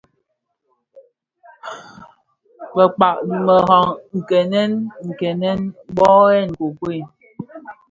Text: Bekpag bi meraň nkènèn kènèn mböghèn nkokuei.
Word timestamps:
Bekpag 2.75 3.17
bi 3.27 3.35
meraň 3.45 3.85
nkènèn 4.19 4.71
kènèn 5.19 5.59
mböghèn 5.93 6.45
nkokuei. 6.51 7.01